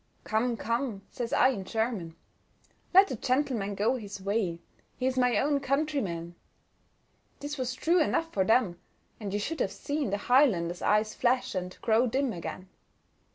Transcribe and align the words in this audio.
"Come, 0.23 0.57
come," 0.57 1.03
says 1.11 1.31
I 1.31 1.49
in 1.49 1.63
German, 1.63 2.15
"let 2.91 3.09
the 3.09 3.15
gentleman 3.15 3.75
go 3.75 3.97
his 3.97 4.19
way; 4.19 4.59
he 4.97 5.05
is 5.05 5.15
my 5.15 5.37
own 5.37 5.59
countryman." 5.59 6.33
This 7.39 7.55
was 7.59 7.75
true 7.75 8.01
enough 8.01 8.33
for 8.33 8.43
them; 8.43 8.79
and 9.19 9.31
you 9.31 9.39
should 9.39 9.59
have 9.59 9.71
seen 9.71 10.09
the 10.09 10.17
Highlander's 10.17 10.81
eyes 10.81 11.13
flash, 11.13 11.53
and 11.53 11.77
grow 11.83 12.07
dim 12.07 12.33
again. 12.33 12.67